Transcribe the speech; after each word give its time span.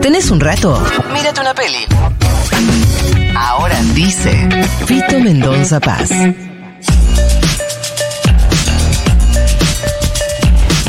¿Tenés 0.00 0.30
un 0.30 0.40
rato? 0.40 0.82
Mírate 1.12 1.40
una 1.40 1.54
peli. 1.54 1.78
Ahora 3.36 3.80
dice 3.94 4.48
Fito 4.86 5.18
Mendonza 5.20 5.80
Paz. 5.80 6.10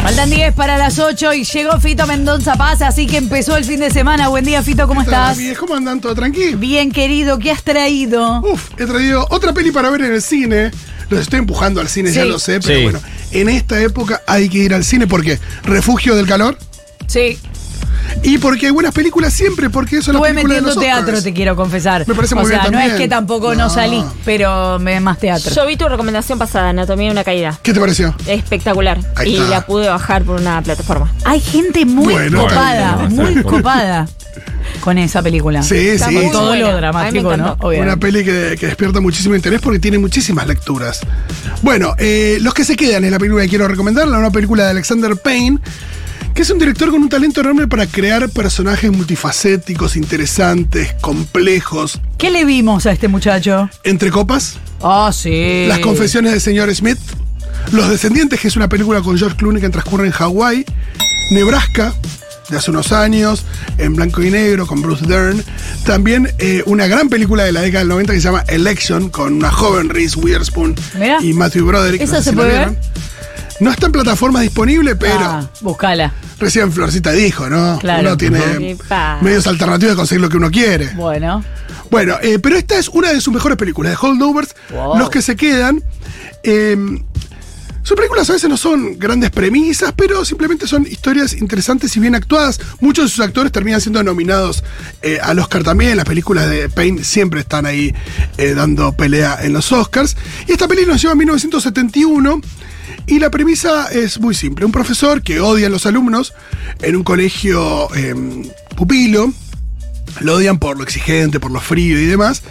Faltan 0.02 0.30
10 0.32 0.54
para 0.56 0.78
las 0.78 0.98
8 1.00 1.34
y 1.34 1.44
llegó 1.44 1.80
Fito 1.80 2.08
Mendonza 2.08 2.56
Paz, 2.56 2.82
así 2.82 3.06
que 3.06 3.18
empezó 3.18 3.56
el 3.56 3.64
fin 3.66 3.80
de 3.80 3.92
semana. 3.92 4.28
Buen 4.30 4.44
día, 4.44 4.64
Fito, 4.64 4.88
¿cómo 4.88 5.02
estás? 5.02 5.38
Bien, 5.38 5.56
¿Cómo 5.56 5.76
andan? 5.76 6.02
¿Todo 6.02 6.16
tranquilo? 6.16 6.58
Bien, 6.58 6.92
querido, 6.92 7.38
¿qué 7.40 7.52
has 7.52 7.64
traído? 7.64 8.42
Uf, 8.42 8.70
he 8.78 8.86
traído 8.86 9.26
otra 9.30 9.54
peli 9.54 9.72
para 9.72 9.90
ver 9.90 10.02
en 10.02 10.14
el 10.14 10.22
cine. 10.22 10.72
Los 11.10 11.22
estoy 11.22 11.40
empujando 11.40 11.82
al 11.82 11.88
cine, 11.90 12.12
ya 12.12 12.26
lo 12.26 12.40
sé, 12.40 12.60
pero 12.62 12.78
Sí. 12.78 12.84
bueno, 12.84 13.00
en 13.32 13.50
esta 13.50 13.80
época 13.82 14.22
hay 14.28 14.50
que 14.50 14.60
ir 14.60 14.74
al 14.74 14.84
cine 14.84 15.08
porque 15.08 15.40
refugio 15.64 16.16
del 16.16 16.26
calor 16.26 16.58
Sí, 17.08 17.38
y 18.24 18.38
porque 18.38 18.68
hay 18.68 18.72
buenas 18.72 18.94
películas 18.94 19.34
siempre, 19.34 19.70
porque 19.70 19.98
eso 19.98 20.12
es 20.12 20.16
la 20.16 20.20
estuve 20.20 20.30
película 20.30 20.56
de 20.56 20.62
metiendo 20.62 20.76
los 20.76 20.84
teatro, 20.84 21.06
Oscars. 21.08 21.24
te 21.24 21.34
quiero 21.34 21.56
confesar. 21.56 22.08
Me 22.08 22.14
parece 22.16 22.36
o 22.36 22.40
muy 22.40 22.48
sea, 22.50 22.62
bien 22.62 22.74
no 22.74 22.80
es 22.80 22.94
que 22.94 23.08
tampoco 23.08 23.54
no, 23.56 23.64
No. 23.66 23.70
salí, 23.70 24.04
pero 24.26 24.80
me 24.80 25.00
más 25.00 25.18
teatro. 25.20 25.54
Yo 25.54 25.66
vi 25.66 25.78
tu 25.78 25.88
recomendación 25.88 26.38
pasada, 26.40 26.70
Anatomía 26.70 27.08
de 27.08 27.12
una 27.12 27.24
caída. 27.24 27.60
¿Qué 27.64 27.74
te 27.74 27.80
pareció? 27.80 28.16
Espectacular. 28.28 29.00
Ahí 29.16 29.32
y 29.34 29.38
está. 29.38 29.50
la 29.50 29.66
pude 29.66 29.88
bajar 29.88 30.24
por 30.24 30.40
una 30.40 30.62
plataforma. 30.62 31.12
Hay 31.26 31.40
gente 31.40 31.86
muy 31.86 32.14
Bueno, 32.14 32.42
copada, 32.42 32.96
muy 33.10 33.42
copada 33.44 34.08
con 34.82 34.98
esa 34.98 35.22
película. 35.22 35.62
Sí, 35.64 35.76
Está 35.90 36.08
sí. 36.10 36.16
Todo 36.32 36.48
buena. 36.50 36.62
lo 36.62 36.68
A 36.68 36.70
mí 36.70 36.74
me 36.74 36.78
dramático, 36.82 37.24
¿no? 37.24 37.44
encantó. 37.44 37.68
Obviamente. 37.68 37.94
Una 37.94 38.00
peli 38.00 38.24
que, 38.24 38.56
que 38.60 38.66
despierta 38.68 39.00
muchísimo 39.02 39.36
interés 39.36 39.60
porque 39.62 39.80
tiene 39.80 39.98
muchísimas 40.00 40.48
lecturas. 40.48 41.02
Bueno, 41.62 41.94
eh, 41.98 42.38
Los 42.42 42.54
que 42.54 42.64
se 42.64 42.76
quedan 42.76 43.04
es 43.06 43.12
la 43.12 43.20
película 43.20 43.44
que 43.44 43.50
quiero 43.50 43.68
recomendar, 43.68 44.08
la 44.08 44.18
nueva 44.18 44.32
película 44.32 44.64
de 44.64 44.70
Alexander 44.72 45.16
Payne, 45.18 45.60
que 46.34 46.42
es 46.44 46.50
un 46.50 46.60
director 46.60 46.90
con 46.92 47.02
un 47.02 47.10
talento 47.10 47.42
enorme 47.42 47.68
para 47.68 47.86
crear 47.88 48.30
personajes 48.30 48.92
multifacéticos, 48.92 49.96
interesantes, 49.96 50.94
complejos, 51.02 52.00
¿Qué 52.18 52.30
le 52.32 52.46
vimos 52.46 52.86
a 52.86 52.92
este 52.92 53.08
muchacho? 53.08 53.70
entre 53.84 54.12
copas. 54.12 54.58
Ah, 54.82 55.12
sí. 55.14 55.66
Las 55.68 55.80
confesiones 55.80 56.32
del 56.32 56.42
señor 56.42 56.74
Smith. 56.74 56.98
Los 57.72 57.90
Descendientes, 57.90 58.40
que 58.40 58.48
es 58.48 58.56
una 58.56 58.70
película 58.70 59.02
con 59.02 59.18
George 59.18 59.38
Clooney 59.38 59.62
que 59.62 59.70
transcurre 59.70 60.06
en 60.08 60.12
Hawái. 60.12 60.66
Nebraska, 61.32 61.94
de 62.50 62.58
hace 62.58 62.72
unos 62.72 62.92
años, 62.92 63.46
en 63.78 63.96
blanco 63.96 64.22
y 64.24 64.32
negro, 64.32 64.66
con 64.68 64.82
Bruce 64.82 65.06
Dern. 65.06 65.44
También 65.86 66.32
eh, 66.40 66.64
una 66.66 66.88
gran 66.88 67.10
película 67.10 67.44
de 67.44 67.52
la 67.52 67.62
década 67.62 67.80
del 67.80 67.90
90 67.90 68.14
que 68.14 68.20
se 68.20 68.26
llama 68.26 68.44
Election, 68.48 69.10
con 69.10 69.34
una 69.34 69.52
joven 69.52 69.90
Reese 69.90 70.18
Witherspoon 70.20 70.76
Mirá. 71.00 71.18
y 71.22 71.34
Matthew 71.34 71.66
Broderick. 71.68 72.02
¿Esa 72.02 72.14
no 72.14 72.18
sé 72.20 72.24
se 72.26 72.30
si 72.32 72.36
puede 72.36 72.50
vieron. 72.52 72.78
No 73.62 73.72
está 73.72 73.86
en 73.86 73.92
plataformas 73.94 74.42
disponible, 74.42 74.96
pero 74.96 75.20
Ah, 75.20 75.50
buscala. 75.62 76.12
recién 76.40 76.72
Florcita 76.72 77.12
dijo, 77.12 77.50
¿no? 77.50 77.78
Claro. 77.80 78.02
Uno 78.10 78.18
tiene 78.18 78.72
Epa. 78.72 79.20
medios 79.22 79.48
alternativos 79.48 79.94
de 79.94 79.96
conseguir 79.98 80.22
lo 80.22 80.30
que 80.30 80.38
uno 80.38 80.50
quiere. 80.52 80.90
Bueno. 80.96 81.44
Bueno, 81.90 82.16
eh, 82.22 82.40
pero 82.40 82.58
esta 82.58 82.78
es 82.78 82.90
una 82.90 83.14
de 83.14 83.22
sus 83.22 83.34
mejores 83.34 83.58
películas, 83.58 83.92
de 83.92 83.98
Holdovers, 84.08 84.56
Wow. 84.72 84.98
Los 84.98 85.10
que 85.10 85.22
se 85.22 85.36
quedan. 85.36 85.84
eh, 86.44 86.76
sus 87.84 87.96
películas 87.98 88.30
a 88.30 88.34
veces 88.34 88.48
no 88.48 88.58
son 88.58 89.00
grandes 89.00 89.32
premisas, 89.32 89.92
pero 89.98 90.24
simplemente 90.24 90.68
son 90.68 90.86
historias 90.86 91.34
interesantes 91.34 91.96
y 91.98 92.00
bien 92.00 92.14
actuadas. 92.14 92.60
Muchos 92.80 93.06
de 93.06 93.10
sus 93.10 93.20
actores 93.26 93.52
terminan 93.52 93.82
siendo 93.82 94.04
nominados 94.04 94.64
eh, 95.02 95.18
al 95.22 95.40
Oscar 95.40 95.64
también. 95.64 95.98
Las 95.98 96.06
películas 96.06 96.48
de 96.48 96.70
Payne 96.70 97.04
siempre 97.04 97.40
están 97.40 97.66
ahí 97.66 97.92
eh, 98.38 98.54
dando 98.54 98.92
pelea 98.94 99.40
en 99.42 99.54
los 99.54 99.72
Oscars. 99.72 100.16
Y 100.48 100.52
esta 100.52 100.68
película 100.68 100.94
nos 100.94 101.02
lleva 101.02 101.14
a 101.14 101.16
1971. 101.16 102.42
Y 103.08 103.20
la 103.20 103.30
premisa 103.30 103.88
es 103.92 104.20
muy 104.20 104.36
simple. 104.36 104.66
Un 104.66 104.72
profesor 104.72 105.22
que 105.22 105.40
odia 105.40 105.68
a 105.68 105.70
los 105.70 105.86
alumnos 105.86 106.34
en 106.82 106.96
un 106.96 107.04
colegio 107.04 107.94
eh, 107.96 108.16
pupilo 108.76 109.32
lo 110.20 110.36
odian 110.36 110.60
por 110.60 110.78
lo 110.78 110.84
exigente, 110.84 111.40
por 111.40 111.52
lo 111.52 111.60
frío 111.62 112.00
y 112.00 112.06
demás. 112.06 112.44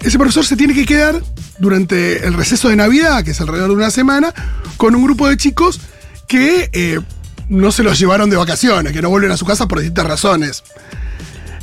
Ese 0.00 0.18
profesor 0.18 0.44
se 0.44 0.56
tiene 0.56 0.74
que 0.74 0.84
quedar 0.86 1.20
durante 1.58 2.26
el 2.26 2.34
receso 2.34 2.68
de 2.68 2.76
Navidad, 2.76 3.22
que 3.24 3.30
es 3.32 3.40
alrededor 3.40 3.68
de 3.70 3.76
una 3.76 3.90
semana, 3.90 4.32
con 4.76 4.94
un 4.94 5.04
grupo 5.04 5.28
de 5.28 5.36
chicos 5.36 5.80
que 6.26 6.70
eh, 6.72 7.00
no 7.48 7.72
se 7.72 7.82
los 7.82 7.98
llevaron 7.98 8.30
de 8.30 8.36
vacaciones, 8.36 8.92
que 8.92 9.02
no 9.02 9.10
vuelven 9.10 9.30
a 9.30 9.36
su 9.36 9.44
casa 9.44 9.68
por 9.68 9.78
distintas 9.80 10.06
razones. 10.06 10.64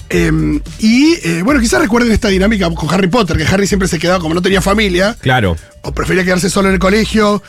Eh, 0.09 0.31
y 0.79 1.15
eh, 1.23 1.41
bueno, 1.43 1.59
quizás 1.61 1.81
recuerden 1.81 2.11
esta 2.11 2.27
dinámica 2.27 2.69
con 2.73 2.93
Harry 2.93 3.07
Potter, 3.07 3.37
que 3.37 3.45
Harry 3.45 3.65
siempre 3.67 3.87
se 3.87 3.97
quedaba 3.97 4.19
como 4.19 4.33
no 4.35 4.41
tenía 4.41 4.61
familia, 4.61 5.17
Claro. 5.21 5.55
o 5.83 5.93
prefería 5.93 6.23
quedarse 6.23 6.49
solo 6.49 6.67
en 6.67 6.75
el 6.75 6.79
colegio, 6.79 7.41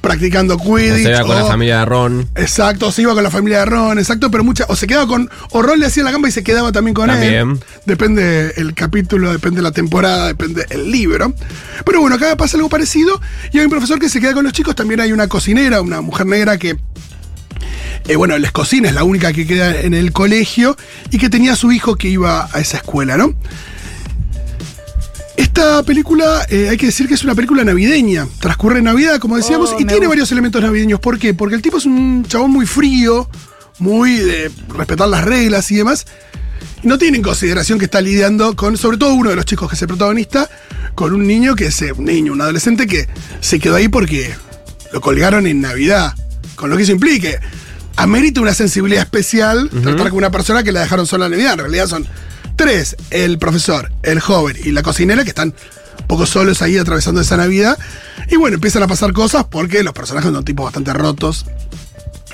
practicando 0.00 0.54
O 0.54 0.58
Quidditch. 0.58 1.04
se 1.04 1.12
va 1.12 1.22
con 1.22 1.36
la 1.36 1.44
familia 1.44 1.78
de 1.80 1.84
Ron. 1.84 2.28
Exacto, 2.34 2.90
se 2.92 3.02
iba 3.02 3.14
con 3.14 3.22
la 3.22 3.30
familia 3.30 3.60
de 3.60 3.64
Ron, 3.66 3.98
exacto, 3.98 4.30
pero 4.30 4.44
mucha, 4.44 4.64
o 4.68 4.76
se 4.76 4.86
quedaba 4.86 5.06
con, 5.06 5.30
o 5.50 5.62
Ron 5.62 5.78
le 5.78 5.86
hacía 5.86 6.02
la 6.02 6.10
gamba 6.10 6.28
y 6.28 6.32
se 6.32 6.42
quedaba 6.42 6.72
también 6.72 6.94
con 6.94 7.10
él. 7.10 7.16
También. 7.16 7.60
Depende 7.86 8.54
el 8.56 8.74
capítulo, 8.74 9.32
depende 9.32 9.62
la 9.62 9.72
temporada, 9.72 10.28
depende 10.28 10.66
el 10.70 10.90
libro. 10.90 11.34
Pero 11.84 12.00
bueno, 12.00 12.16
acá 12.16 12.36
pasa 12.36 12.56
algo 12.56 12.68
parecido 12.68 13.20
y 13.52 13.58
hay 13.58 13.64
un 13.64 13.70
profesor 13.70 13.98
que 13.98 14.08
se 14.08 14.20
queda 14.20 14.34
con 14.34 14.44
los 14.44 14.52
chicos, 14.52 14.74
también 14.74 15.00
hay 15.00 15.12
una 15.12 15.28
cocinera, 15.28 15.80
una 15.80 16.00
mujer 16.00 16.26
negra 16.26 16.58
que 16.58 16.76
eh, 18.08 18.16
bueno, 18.16 18.36
les 18.38 18.50
cocina, 18.50 18.88
es 18.88 18.94
la 18.94 19.04
única 19.04 19.32
que 19.32 19.46
queda 19.46 19.78
en 19.80 19.94
el 19.94 20.12
colegio 20.12 20.76
y 21.10 21.18
que 21.18 21.28
tenía 21.28 21.52
a 21.52 21.56
su 21.56 21.70
hijo 21.70 21.96
que 21.96 22.08
iba 22.08 22.48
a 22.52 22.60
esa 22.60 22.78
escuela, 22.78 23.16
¿no? 23.16 23.34
Esta 25.36 25.82
película, 25.82 26.44
eh, 26.48 26.68
hay 26.70 26.76
que 26.76 26.86
decir 26.86 27.08
que 27.08 27.14
es 27.14 27.24
una 27.24 27.34
película 27.34 27.64
navideña. 27.64 28.26
Transcurre 28.40 28.78
en 28.78 28.84
Navidad, 28.84 29.18
como 29.18 29.36
decíamos, 29.36 29.70
Oh, 29.70 29.74
y 29.74 29.78
tiene 29.78 29.94
gusta. 29.94 30.08
varios 30.08 30.32
elementos 30.32 30.60
navideños. 30.62 31.00
¿Por 31.00 31.18
qué? 31.18 31.34
Porque 31.34 31.54
el 31.54 31.62
tipo 31.62 31.78
es 31.78 31.86
un 31.86 32.24
chabón 32.26 32.50
muy 32.50 32.66
frío, 32.66 33.28
muy 33.78 34.16
de 34.16 34.50
respetar 34.76 35.08
las 35.08 35.24
reglas 35.24 35.70
y 35.70 35.76
demás. 35.76 36.06
Y 36.82 36.88
no 36.88 36.98
tiene 36.98 37.18
en 37.18 37.22
consideración 37.22 37.78
que 37.78 37.84
está 37.86 38.00
lidiando 38.00 38.54
con, 38.56 38.76
sobre 38.76 38.96
todo 38.98 39.14
uno 39.14 39.30
de 39.30 39.36
los 39.36 39.44
chicos 39.44 39.68
que 39.68 39.76
es 39.76 39.82
el 39.82 39.88
protagonista, 39.88 40.48
con 40.94 41.14
un 41.14 41.26
niño 41.26 41.54
que 41.54 41.66
es 41.66 41.82
eh, 41.82 41.92
un 41.92 42.04
niño, 42.04 42.32
un 42.32 42.40
adolescente 42.40 42.86
que 42.86 43.08
se 43.40 43.58
quedó 43.58 43.76
ahí 43.76 43.88
porque 43.88 44.34
lo 44.92 45.00
colgaron 45.00 45.46
en 45.46 45.60
Navidad. 45.60 46.14
Con 46.56 46.68
lo 46.70 46.76
que 46.76 46.82
eso 46.82 46.92
implique. 46.92 47.38
Amerita 47.96 48.40
una 48.40 48.54
sensibilidad 48.54 49.02
especial 49.02 49.68
tratar 49.68 50.08
con 50.08 50.18
una 50.18 50.30
persona 50.30 50.62
que 50.62 50.72
la 50.72 50.80
dejaron 50.80 51.06
sola 51.06 51.26
en 51.26 51.32
Navidad. 51.32 51.54
En 51.54 51.58
realidad 51.60 51.86
son 51.86 52.06
tres: 52.60 52.94
el 53.10 53.38
profesor, 53.38 53.90
el 54.02 54.20
joven 54.20 54.54
y 54.62 54.72
la 54.72 54.82
cocinera 54.82 55.24
que 55.24 55.30
están 55.30 55.54
un 56.00 56.06
poco 56.06 56.26
solos 56.26 56.60
ahí 56.60 56.76
atravesando 56.76 57.22
esa 57.22 57.38
Navidad. 57.38 57.78
Y 58.28 58.36
bueno, 58.36 58.56
empiezan 58.56 58.82
a 58.82 58.86
pasar 58.86 59.14
cosas 59.14 59.46
porque 59.50 59.82
los 59.82 59.94
personajes 59.94 60.30
son 60.30 60.44
tipos 60.44 60.64
bastante 60.64 60.92
rotos 60.92 61.46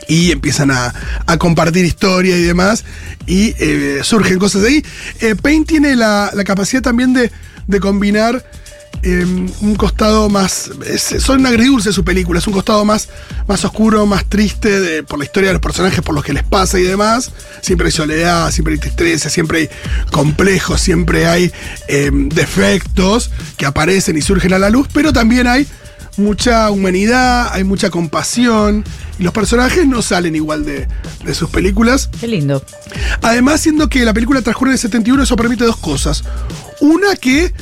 y 0.09 0.33
empiezan 0.33 0.73
a, 0.73 0.93
a 1.27 1.37
compartir 1.37 1.85
historia 1.85 2.37
y 2.37 2.43
demás, 2.43 2.85
y 3.27 3.55
eh, 3.61 4.01
surgen 4.03 4.41
cosas 4.41 4.63
de 4.63 4.69
ahí. 4.69 4.85
Eh, 5.21 5.37
Payne 5.37 5.65
tiene 5.65 5.95
la, 5.95 6.33
la 6.35 6.43
capacidad 6.43 6.83
también 6.83 7.13
de, 7.13 7.31
de 7.69 7.81
combinar 7.81 8.45
eh, 9.03 9.25
un 9.61 9.75
costado 9.77 10.29
más. 10.29 10.71
es- 10.87 11.23
son 11.23 11.45
agridulces 11.47 11.95
su 11.95 12.05
película, 12.05 12.39
es 12.39 12.47
un 12.47 12.53
costado 12.53 12.85
más, 12.85 13.09
más 13.47 13.65
oscuro, 13.65 14.05
más 14.07 14.25
triste 14.27 14.81
de- 14.81 15.03
por 15.03 15.19
la 15.19 15.25
historia 15.25 15.51
de 15.51 15.55
los 15.55 15.63
personajes, 15.63 16.01
por 16.03 16.15
lo 16.15 16.23
que 16.23 16.33
les 16.33 16.43
pasa 16.45 16.79
y 16.79 16.83
demás. 16.83 17.31
Siempre 17.63 17.87
hay 17.87 17.93
soledad, 17.93 18.51
siempre 18.51 18.75
hay 18.75 18.81
tristeza, 18.81 19.29
siempre 19.31 19.59
hay 19.61 19.69
complejos, 20.11 20.81
siempre 20.81 21.27
hay 21.27 21.53
eh, 21.89 22.11
defectos 22.13 23.31
que 23.57 23.67
aparecen 23.67 24.17
y 24.17 24.23
surgen 24.23 24.53
a 24.53 24.59
la 24.59 24.71
luz, 24.71 24.89
pero 24.93 25.13
también 25.13 25.47
hay 25.47 25.67
mucha 26.17 26.71
humanidad, 26.71 27.51
hay 27.53 27.65
mucha 27.65 27.91
compasión. 27.91 28.85
Y 29.19 29.23
los 29.23 29.33
personajes 29.33 29.87
no 29.87 30.03
salen 30.03 30.35
igual 30.37 30.65
de, 30.65 30.87
de 31.25 31.35
sus 31.35 31.49
películas. 31.51 32.11
Qué 32.21 32.27
lindo. 32.27 32.63
Además, 33.23 33.61
siendo 33.63 33.89
que 33.89 34.05
la 34.05 34.13
película 34.13 34.43
transcurre 34.43 34.71
en 34.71 34.75
el 34.75 34.79
71, 34.79 35.23
eso 35.23 35.37
permite 35.37 35.65
dos 35.65 35.77
cosas. 35.79 36.23
Una, 36.81 37.17
que 37.17 37.53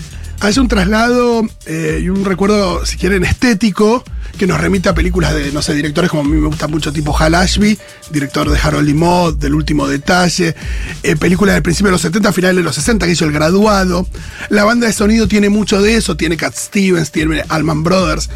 haya 0.44 0.60
un 0.60 0.69
traslado 0.69 1.43
eh, 1.66 2.00
y 2.03 2.09
un 2.09 2.25
recuerdo, 2.25 2.84
si 2.84 2.97
quieren, 2.97 3.25
estético, 3.25 4.05
que 4.37 4.47
nos 4.47 4.60
remite 4.60 4.88
a 4.88 4.94
películas 4.94 5.34
de, 5.34 5.53
no 5.53 5.62
sé, 5.62 5.75
directores 5.75 6.10
como 6.10 6.22
a 6.22 6.27
mí 6.27 6.37
me 6.37 6.49
gusta 6.49 6.69
mucho, 6.69 6.93
tipo 6.93 7.16
Hal 7.16 7.34
Ashby, 7.34 7.78
director 8.10 8.50
de 8.50 8.59
Harold 8.59 8.88
y 8.88 9.38
del 9.38 9.55
último 9.55 9.87
detalle, 9.87 10.55
eh, 11.02 11.17
películas 11.17 11.55
del 11.55 11.62
principio 11.62 11.88
de 11.88 11.93
los 11.93 12.02
70, 12.02 12.32
finales 12.32 12.56
de 12.56 12.62
los 12.62 12.75
60, 12.75 13.06
que 13.06 13.12
hizo 13.12 13.25
El 13.25 13.32
Graduado. 13.32 14.06
La 14.50 14.64
banda 14.64 14.87
de 14.87 14.93
sonido 14.93 15.29
tiene 15.29 15.49
mucho 15.49 15.81
de 15.81 15.96
eso, 15.96 16.17
tiene 16.17 16.37
Cat 16.37 16.55
Stevens, 16.55 17.11
tiene 17.11 17.43
Allman 17.49 17.82
Brothers. 17.82 18.29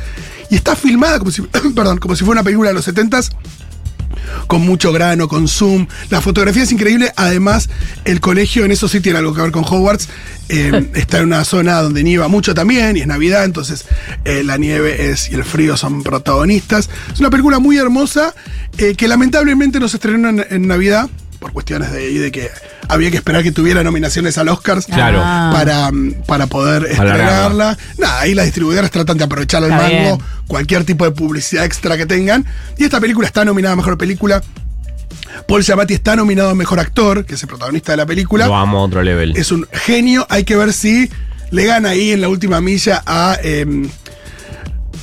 Y 0.50 0.56
está 0.56 0.76
filmada 0.76 1.18
como 1.18 1.30
si, 1.30 1.42
perdón, 1.74 1.98
como 1.98 2.16
si 2.16 2.24
fuera 2.24 2.40
una 2.40 2.44
película 2.44 2.70
de 2.70 2.74
los 2.74 2.88
70s 2.88 3.30
con 4.48 4.62
mucho 4.62 4.92
grano, 4.92 5.28
con 5.28 5.46
zoom. 5.46 5.86
La 6.10 6.20
fotografía 6.20 6.64
es 6.64 6.72
increíble. 6.72 7.12
Además, 7.14 7.68
el 8.04 8.20
colegio 8.20 8.64
en 8.64 8.72
eso 8.72 8.88
sí 8.88 9.00
tiene 9.00 9.18
algo 9.18 9.32
que 9.32 9.42
ver 9.42 9.52
con 9.52 9.64
Hogwarts. 9.64 10.08
Eh, 10.48 10.90
está 10.94 11.18
en 11.18 11.26
una 11.26 11.44
zona 11.44 11.80
donde 11.80 12.02
nieva 12.02 12.26
mucho 12.26 12.54
también 12.54 12.96
y 12.96 13.00
es 13.00 13.06
Navidad, 13.06 13.44
entonces 13.44 13.84
eh, 14.24 14.42
la 14.42 14.56
nieve 14.56 15.10
es, 15.10 15.30
y 15.30 15.34
el 15.34 15.44
frío 15.44 15.76
son 15.76 16.02
protagonistas. 16.02 16.90
Es 17.12 17.20
una 17.20 17.30
película 17.30 17.60
muy 17.60 17.76
hermosa 17.76 18.34
eh, 18.78 18.94
que 18.96 19.06
lamentablemente 19.06 19.78
no 19.78 19.88
se 19.88 19.98
estrenó 19.98 20.28
en, 20.30 20.44
en 20.50 20.66
Navidad 20.66 21.08
por 21.38 21.52
cuestiones 21.52 21.92
de, 21.92 22.18
de 22.18 22.32
que 22.32 22.50
había 22.88 23.10
que 23.10 23.16
esperar 23.18 23.42
que 23.42 23.52
tuviera 23.52 23.82
nominaciones 23.82 24.36
al 24.38 24.48
Oscars 24.48 24.86
Claro. 24.86 25.20
Ah. 25.22 25.50
para, 25.52 25.90
mm, 25.92 26.14
para 26.26 26.46
poder 26.46 26.82
Para 26.96 27.10
estrenarla. 27.10 27.78
Nada, 27.98 28.20
ahí 28.20 28.34
las 28.34 28.46
distribuidoras 28.46 28.90
tratan 28.90 29.18
de 29.18 29.24
aprovechar 29.24 29.62
Está 29.62 29.76
mango, 29.76 29.88
bien. 29.88 30.18
cualquier 30.46 30.84
tipo 30.84 31.04
de 31.04 31.10
publicidad 31.12 31.64
extra 31.64 31.96
que 31.96 32.06
tengan. 32.06 32.44
Y 32.76 32.84
esta 32.84 33.00
película 33.00 33.26
está 33.26 33.44
nominada 33.44 33.74
a 33.74 33.76
Mejor 33.76 33.96
Película 33.98 34.42
Paul 35.46 35.62
Giamatti 35.62 35.94
está 35.94 36.16
nominado 36.16 36.50
a 36.50 36.54
Mejor 36.54 36.80
Actor, 36.80 37.24
que 37.24 37.34
es 37.34 37.42
el 37.42 37.48
protagonista 37.48 37.92
de 37.92 37.96
la 37.96 38.06
película. 38.06 38.46
Lo 38.46 38.56
amo 38.56 38.78
a 38.78 38.82
otro 38.82 39.02
level. 39.02 39.36
Es 39.36 39.52
un 39.52 39.66
genio. 39.72 40.26
Hay 40.28 40.44
que 40.44 40.56
ver 40.56 40.72
si 40.72 41.08
le 41.50 41.64
gana 41.64 41.90
ahí 41.90 42.10
en 42.12 42.20
la 42.20 42.28
última 42.28 42.60
milla 42.60 43.02
a. 43.06 43.38
em, 43.42 43.88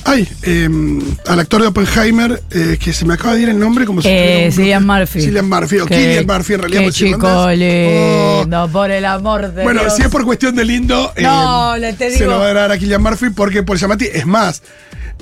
ay, 0.06 0.28
em, 0.42 1.00
al 1.26 1.40
actor 1.40 1.60
de 1.60 1.68
Oppenheimer, 1.68 2.42
eh, 2.50 2.78
que 2.80 2.92
se 2.92 3.04
me 3.04 3.14
acaba 3.14 3.34
de 3.34 3.42
ir 3.42 3.48
el 3.48 3.58
nombre, 3.58 3.84
como 3.86 4.00
si 4.02 4.08
Eh, 4.08 4.44
un- 4.46 4.52
Cillian 4.52 4.86
Murphy. 4.86 5.20
Cillian 5.20 5.48
Murphy, 5.48 5.78
o 5.80 5.86
Qué- 5.86 5.96
Killian 5.96 6.26
Murphy 6.26 6.54
en 6.54 6.60
realidad. 6.60 6.82
Qué 6.82 6.92
chico 6.92 7.16
irlandés. 7.52 7.88
Oh. 7.92 8.40
lindo, 8.42 8.68
por 8.72 8.90
el 8.90 9.04
amor 9.04 9.52
de 9.52 9.62
Bueno, 9.64 9.80
Dios. 9.82 9.96
si 9.96 10.02
es 10.02 10.08
por 10.08 10.24
cuestión 10.24 10.54
de 10.56 10.64
lindo, 10.64 11.12
No, 11.20 11.74
eh, 11.74 11.80
le 11.80 11.92
te 11.92 12.10
se 12.10 12.20
digo. 12.20 12.30
lo 12.32 12.38
va 12.38 12.46
a 12.48 12.52
dar 12.54 12.72
a 12.72 12.78
Killian 12.78 13.02
Murphy 13.02 13.30
porque 13.30 13.62
Paul 13.62 13.78
Giamatti 13.78 14.06
es 14.12 14.26
más. 14.26 14.62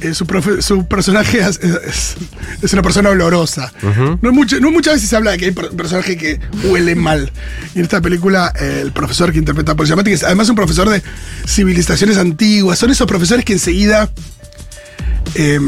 eh, 0.00 0.12
su, 0.12 0.26
profe- 0.26 0.60
su 0.60 0.88
personaje 0.88 1.38
es, 1.38 1.60
es- 1.62 2.16
es 2.60 2.72
una 2.72 2.82
persona 2.82 3.10
olorosa. 3.10 3.72
no, 4.20 4.28
es 4.28 4.34
mucho- 4.34 4.58
no 4.58 4.72
muchas 4.72 4.94
veces 4.94 5.08
se 5.08 5.14
habla 5.14 5.30
de 5.30 5.38
que 5.38 5.44
hay 5.44 5.50
per- 5.52 5.70
personajes 5.70 6.16
que 6.16 6.40
huelen 6.64 6.98
mal. 6.98 7.30
Y 7.76 7.78
en 7.78 7.84
esta 7.84 8.00
película, 8.00 8.52
eh, 8.60 8.80
el 8.82 8.90
profesor 8.90 9.30
que 9.30 9.38
interpreta 9.38 9.70
a 9.70 9.74
Paul 9.76 9.86
Giamatti, 9.86 10.10
que 10.10 10.16
es 10.16 10.24
además 10.24 10.48
un 10.48 10.56
profesor 10.56 10.88
de 10.90 11.00
civilizaciones 11.46 12.16
antiguas, 12.18 12.76
son 12.78 12.90
esos 12.90 13.06
profesores 13.06 13.44
que 13.44 13.52
enseguida 13.52 14.10
eh, 15.34 15.60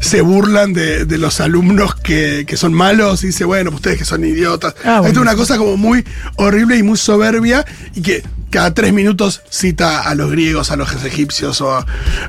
se 0.00 0.20
burlan 0.20 0.72
de, 0.72 1.04
de 1.04 1.18
los 1.18 1.40
alumnos 1.40 1.94
que, 1.94 2.44
que 2.46 2.56
son 2.56 2.74
malos 2.74 3.24
y 3.24 3.28
dice, 3.28 3.44
bueno, 3.44 3.70
ustedes 3.70 3.98
que 3.98 4.04
son 4.04 4.24
idiotas. 4.24 4.74
Ah, 4.84 5.00
bueno. 5.00 5.06
Esto 5.06 5.20
es 5.20 5.22
una 5.22 5.34
cosa 5.34 5.56
como 5.56 5.76
muy 5.76 6.04
horrible 6.36 6.76
y 6.76 6.82
muy 6.82 6.98
soberbia 6.98 7.64
y 7.94 8.02
que 8.02 8.22
cada 8.50 8.72
tres 8.72 8.92
minutos 8.92 9.42
cita 9.50 10.02
a 10.02 10.14
los 10.14 10.30
griegos, 10.30 10.70
a 10.70 10.76
los 10.76 10.92
egipcios 11.04 11.60
o 11.60 11.74
a, 11.74 11.86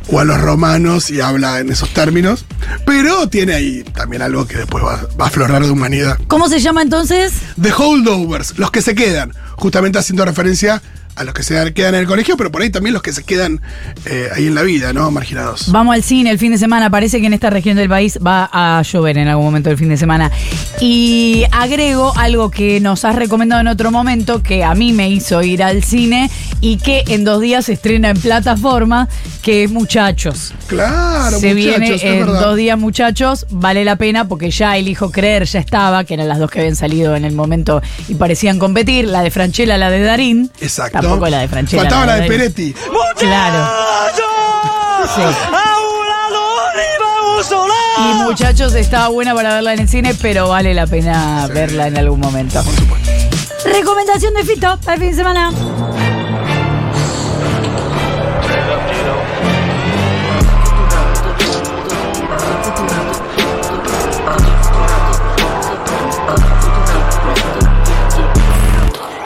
o 0.07 0.19
a 0.19 0.24
los 0.24 0.42
romanos 0.42 1.12
y 1.12 1.22
habla 1.22 1.60
en 1.60 1.69
esos 1.72 1.94
términos. 1.94 2.45
Pero 2.86 3.27
tiene 3.30 3.54
ahí 3.54 3.83
también 3.83 4.22
algo 4.22 4.48
que 4.48 4.57
después 4.57 4.83
va, 4.83 5.07
va 5.19 5.25
a 5.25 5.27
aflorar 5.27 5.63
de 5.63 5.69
humanidad. 5.69 6.18
¿Cómo 6.27 6.50
se 6.50 6.60
llama 6.60 6.81
entonces? 6.81 7.33
The 7.62 7.72
Holdovers, 7.74 8.57
los 8.57 8.72
que 8.72 8.81
se 8.81 8.95
quedan, 8.95 9.33
justamente 9.56 10.00
haciendo 10.00 10.25
referencia 10.25 10.75
a 10.75 10.81
los 11.23 11.33
que 11.33 11.44
se 11.44 11.73
quedan 11.73 11.95
en 11.95 12.01
el 12.01 12.07
colegio, 12.07 12.38
pero 12.38 12.51
por 12.51 12.62
ahí 12.62 12.69
también 12.69 12.94
los 12.94 13.01
que 13.01 13.13
se 13.13 13.23
quedan 13.23 13.62
eh, 14.06 14.29
ahí 14.35 14.47
en 14.47 14.56
la 14.56 14.63
vida, 14.63 14.94
¿no? 14.94 15.09
Marginados. 15.12 15.71
Vamos 15.71 15.95
al 15.95 16.03
cine 16.03 16.29
el 16.29 16.39
fin 16.39 16.51
de 16.51 16.57
semana. 16.57 16.89
Parece 16.89 17.21
que 17.21 17.27
en 17.27 17.33
esta 17.33 17.50
región 17.50 17.77
del 17.77 17.89
país 17.89 18.19
va 18.25 18.50
a 18.51 18.81
llover 18.81 19.17
en 19.17 19.27
algún 19.27 19.45
momento 19.45 19.69
del 19.69 19.77
fin 19.77 19.89
de 19.89 19.97
semana. 19.97 20.31
Y 20.79 21.45
agrego 21.51 22.13
algo 22.17 22.51
que 22.51 22.79
nos 22.79 23.06
has 23.06 23.15
recomendado 23.15 23.62
en 23.62 23.67
otro 23.67 23.91
momento, 23.91 24.44
que 24.44 24.63
a 24.63 24.75
mí 24.75 24.94
me 24.94 25.09
hizo 25.09 25.41
ir 25.41 25.63
al 25.63 25.83
cine 25.83 26.29
y 26.65 26.77
que 26.77 27.03
en 27.09 27.23
dos 27.23 27.41
días 27.41 27.65
se 27.65 27.73
estrena 27.73 28.09
en 28.09 28.19
plataforma, 28.19 29.07
que 29.44 29.65
es 29.65 29.71
Muchachos. 29.71 30.51
Claro, 30.65 31.39
se 31.39 31.53
muchachos, 31.53 31.56
viene 31.56 31.94
es 31.94 32.03
en 32.03 32.25
verdad. 32.25 32.41
dos 32.41 32.56
días, 32.56 32.75
muchachos. 32.79 33.45
Vale 33.51 33.85
la 33.85 33.97
pena 33.97 34.27
porque 34.27 34.50
ya 34.50 34.75
elijo 34.75 35.12
creer, 35.12 35.45
ya 35.45 35.59
estaba, 35.59 36.06
que 36.06 36.15
eran 36.15 36.27
las 36.27 36.39
dos 36.39 36.50
que 36.50 36.62
habían 36.62 36.75
salido 36.75 37.15
en 37.15 37.23
el 37.23 37.33
momento 37.33 37.83
y 38.07 38.15
parecían 38.15 38.57
competir. 38.57 39.06
La 39.07 39.21
de 39.21 39.29
Franchella, 39.29 39.77
la 39.77 39.91
de 39.91 40.01
Darín. 40.01 40.50
Exacto. 40.59 41.01
Tampoco 41.01 41.29
la 41.29 41.41
de 41.41 41.47
Franchella. 41.50 41.83
Faltaba 41.83 42.07
la 42.07 42.13
de 42.15 42.19
Darín. 42.21 42.35
Peretti. 42.35 42.75
Claro. 43.19 43.69
Sí. 45.13 45.21
Y 48.00 48.23
muchachos, 48.23 48.73
estaba 48.73 49.09
buena 49.09 49.35
para 49.35 49.53
verla 49.53 49.73
en 49.75 49.81
el 49.81 49.88
cine, 49.88 50.15
pero 50.19 50.50
vale 50.50 50.73
la 50.73 50.88
pena 50.88 51.45
verla 51.45 51.85
en 51.88 51.97
algún 52.00 52.19
momento. 52.19 52.63
Por 52.63 52.75
supuesto. 52.75 53.12
Recomendación 53.65 54.33
de 54.33 54.44
Fito 54.44 54.79
para 54.83 54.94
el 54.95 55.00
fin 55.00 55.09
de 55.12 55.15
semana. 55.15 55.51